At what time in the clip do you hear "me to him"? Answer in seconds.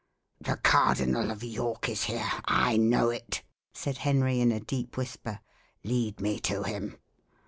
6.19-6.97